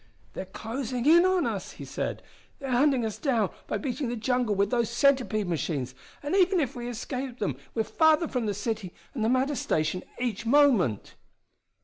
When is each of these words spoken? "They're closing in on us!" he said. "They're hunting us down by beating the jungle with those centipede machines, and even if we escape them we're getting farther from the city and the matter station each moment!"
"They're 0.33 0.45
closing 0.45 1.05
in 1.05 1.25
on 1.27 1.45
us!" 1.45 1.73
he 1.73 1.85
said. 1.85 2.23
"They're 2.57 2.71
hunting 2.71 3.05
us 3.05 3.19
down 3.19 3.51
by 3.67 3.77
beating 3.77 4.09
the 4.09 4.15
jungle 4.15 4.55
with 4.55 4.71
those 4.71 4.89
centipede 4.89 5.47
machines, 5.47 5.93
and 6.23 6.35
even 6.35 6.59
if 6.59 6.75
we 6.75 6.87
escape 6.89 7.37
them 7.37 7.55
we're 7.75 7.83
getting 7.83 7.97
farther 7.99 8.27
from 8.27 8.47
the 8.47 8.55
city 8.55 8.95
and 9.13 9.23
the 9.23 9.29
matter 9.29 9.53
station 9.53 10.01
each 10.19 10.43
moment!" 10.43 11.13